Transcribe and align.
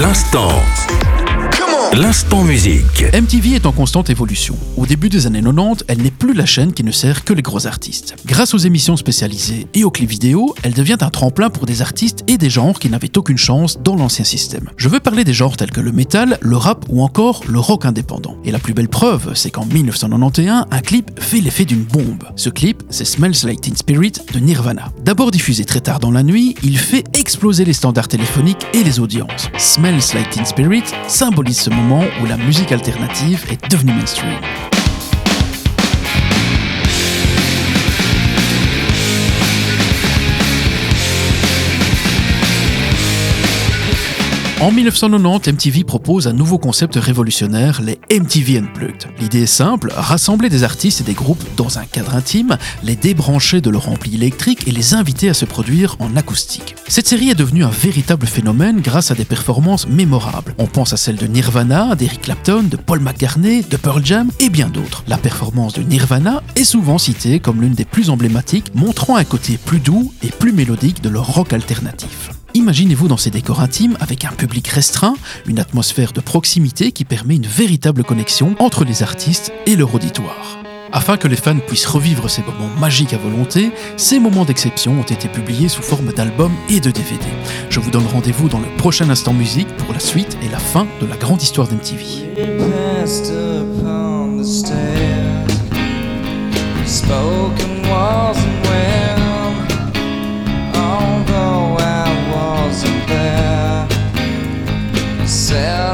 L'instant. 0.00 1.07
L'instant 1.94 2.44
musique. 2.44 3.02
MTV 3.14 3.54
est 3.54 3.66
en 3.66 3.72
constante 3.72 4.10
évolution. 4.10 4.54
Au 4.76 4.84
début 4.84 5.08
des 5.08 5.26
années 5.26 5.40
90, 5.40 5.84
elle 5.88 6.02
n'est 6.02 6.10
plus 6.10 6.34
la 6.34 6.44
chaîne 6.44 6.72
qui 6.72 6.84
ne 6.84 6.92
sert 6.92 7.24
que 7.24 7.32
les 7.32 7.40
gros 7.40 7.66
artistes. 7.66 8.14
Grâce 8.26 8.52
aux 8.52 8.58
émissions 8.58 8.96
spécialisées 8.96 9.66
et 9.72 9.84
aux 9.84 9.90
clips 9.90 10.10
vidéo, 10.10 10.54
elle 10.62 10.74
devient 10.74 10.98
un 11.00 11.08
tremplin 11.08 11.48
pour 11.48 11.64
des 11.64 11.80
artistes 11.80 12.24
et 12.28 12.36
des 12.36 12.50
genres 12.50 12.78
qui 12.78 12.90
n'avaient 12.90 13.16
aucune 13.16 13.38
chance 13.38 13.78
dans 13.82 13.96
l'ancien 13.96 14.24
système. 14.24 14.68
Je 14.76 14.88
veux 14.88 15.00
parler 15.00 15.24
des 15.24 15.32
genres 15.32 15.56
tels 15.56 15.70
que 15.70 15.80
le 15.80 15.90
metal, 15.90 16.38
le 16.42 16.56
rap 16.56 16.84
ou 16.90 17.02
encore 17.02 17.42
le 17.48 17.58
rock 17.58 17.86
indépendant. 17.86 18.36
Et 18.44 18.52
la 18.52 18.58
plus 18.58 18.74
belle 18.74 18.88
preuve, 18.88 19.32
c'est 19.34 19.50
qu'en 19.50 19.64
1991, 19.64 20.66
un 20.70 20.80
clip 20.80 21.18
fait 21.18 21.40
l'effet 21.40 21.64
d'une 21.64 21.84
bombe. 21.84 22.24
Ce 22.36 22.50
clip, 22.50 22.82
c'est 22.90 23.06
Smells 23.06 23.44
Like 23.44 23.62
Teen 23.62 23.76
Spirit 23.76 24.12
de 24.32 24.38
Nirvana. 24.38 24.92
D'abord 25.04 25.30
diffusé 25.30 25.64
très 25.64 25.80
tard 25.80 26.00
dans 26.00 26.12
la 26.12 26.22
nuit, 26.22 26.54
il 26.62 26.78
fait 26.78 27.04
exploser 27.14 27.64
les 27.64 27.72
standards 27.72 28.08
téléphoniques 28.08 28.66
et 28.74 28.84
les 28.84 29.00
audiences. 29.00 29.48
Smells 29.56 30.14
Like 30.14 30.30
Teen 30.30 30.44
Spirit 30.44 30.84
symbolise 31.08 31.58
ce 31.58 31.70
moment 31.80 32.04
où 32.20 32.26
la 32.26 32.36
musique 32.36 32.72
alternative 32.72 33.46
est 33.50 33.70
devenue 33.70 33.92
mainstream. 33.92 34.77
En 44.60 44.72
1990, 44.72 45.52
MTV 45.52 45.84
propose 45.84 46.26
un 46.26 46.32
nouveau 46.32 46.58
concept 46.58 46.96
révolutionnaire, 46.96 47.80
les 47.80 48.00
MTV 48.10 48.58
Unplugged. 48.58 49.06
L'idée 49.20 49.42
est 49.42 49.46
simple, 49.46 49.92
rassembler 49.94 50.48
des 50.48 50.64
artistes 50.64 51.00
et 51.00 51.04
des 51.04 51.14
groupes 51.14 51.44
dans 51.56 51.78
un 51.78 51.84
cadre 51.84 52.16
intime, 52.16 52.58
les 52.82 52.96
débrancher 52.96 53.60
de 53.60 53.70
leur 53.70 53.88
ampli 53.88 54.16
électrique 54.16 54.66
et 54.66 54.72
les 54.72 54.94
inviter 54.94 55.28
à 55.28 55.34
se 55.34 55.44
produire 55.44 55.94
en 56.00 56.16
acoustique. 56.16 56.74
Cette 56.88 57.06
série 57.06 57.30
est 57.30 57.36
devenue 57.36 57.62
un 57.62 57.70
véritable 57.70 58.26
phénomène 58.26 58.80
grâce 58.80 59.12
à 59.12 59.14
des 59.14 59.24
performances 59.24 59.86
mémorables. 59.86 60.56
On 60.58 60.66
pense 60.66 60.92
à 60.92 60.96
celles 60.96 61.14
de 61.14 61.28
Nirvana, 61.28 61.94
d'Eric 61.94 62.22
Clapton, 62.22 62.64
de 62.64 62.76
Paul 62.76 62.98
McCartney, 62.98 63.62
de 63.62 63.76
Pearl 63.76 64.04
Jam 64.04 64.28
et 64.40 64.48
bien 64.48 64.70
d'autres. 64.70 65.04
La 65.06 65.18
performance 65.18 65.74
de 65.74 65.82
Nirvana 65.82 66.42
est 66.56 66.64
souvent 66.64 66.98
citée 66.98 67.38
comme 67.38 67.60
l'une 67.60 67.74
des 67.74 67.84
plus 67.84 68.10
emblématiques, 68.10 68.74
montrant 68.74 69.14
un 69.14 69.24
côté 69.24 69.56
plus 69.56 69.78
doux 69.78 70.12
et 70.24 70.32
plus 70.32 70.52
mélodique 70.52 71.00
de 71.00 71.10
leur 71.10 71.32
rock 71.32 71.52
alternatif. 71.52 72.30
Imaginez-vous 72.68 73.08
dans 73.08 73.16
ces 73.16 73.30
décors 73.30 73.62
intimes 73.62 73.96
avec 73.98 74.26
un 74.26 74.32
public 74.32 74.68
restreint, 74.68 75.14
une 75.46 75.58
atmosphère 75.58 76.12
de 76.12 76.20
proximité 76.20 76.92
qui 76.92 77.06
permet 77.06 77.36
une 77.36 77.46
véritable 77.46 78.04
connexion 78.04 78.54
entre 78.58 78.84
les 78.84 79.02
artistes 79.02 79.54
et 79.64 79.74
leur 79.74 79.94
auditoire. 79.94 80.58
Afin 80.92 81.16
que 81.16 81.28
les 81.28 81.36
fans 81.36 81.60
puissent 81.66 81.86
revivre 81.86 82.28
ces 82.28 82.42
moments 82.42 82.68
magiques 82.78 83.14
à 83.14 83.16
volonté, 83.16 83.70
ces 83.96 84.18
moments 84.18 84.44
d'exception 84.44 85.00
ont 85.00 85.02
été 85.02 85.28
publiés 85.28 85.70
sous 85.70 85.80
forme 85.80 86.12
d'albums 86.12 86.52
et 86.68 86.80
de 86.80 86.90
DVD. 86.90 87.24
Je 87.70 87.80
vous 87.80 87.90
donne 87.90 88.06
rendez-vous 88.06 88.50
dans 88.50 88.60
le 88.60 88.68
prochain 88.76 89.08
instant 89.08 89.32
musique 89.32 89.74
pour 89.78 89.94
la 89.94 90.00
suite 90.00 90.36
et 90.42 90.50
la 90.50 90.58
fin 90.58 90.86
de 91.00 91.06
la 91.06 91.16
grande 91.16 91.40
histoire 91.40 91.68
d'MTV. 91.68 92.04
myself. 105.28 105.87